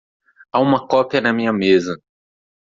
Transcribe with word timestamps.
Há 0.51 0.59
uma 0.61 0.87
cópia 0.87 1.21
na 1.21 1.31
minha 1.31 1.53
mesa. 1.53 1.95